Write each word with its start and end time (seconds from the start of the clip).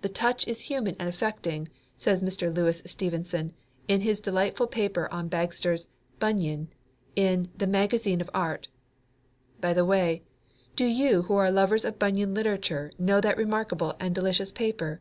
"The 0.00 0.08
touch 0.08 0.48
is 0.48 0.62
human 0.62 0.96
and 0.98 1.08
affecting," 1.08 1.68
says 1.96 2.20
Mr. 2.20 2.52
Louis 2.52 2.82
Stevenson, 2.84 3.54
in 3.86 4.00
his 4.00 4.18
delightful 4.20 4.66
paper 4.66 5.08
on 5.12 5.28
Bagster's 5.30 5.86
"Bunyan," 6.18 6.66
in 7.14 7.48
the 7.56 7.68
Magazine 7.68 8.20
of 8.20 8.28
Art. 8.34 8.66
By 9.60 9.72
the 9.72 9.84
way, 9.84 10.24
do 10.74 10.84
you 10.84 11.22
who 11.28 11.34
are 11.34 11.52
lovers 11.52 11.84
of 11.84 11.96
Bunyan 12.00 12.34
literature 12.34 12.90
know 12.98 13.20
that 13.20 13.36
remarkable 13.36 13.94
and 14.00 14.12
delicious 14.16 14.50
paper? 14.50 15.00